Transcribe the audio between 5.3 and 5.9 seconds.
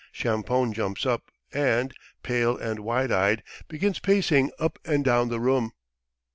room.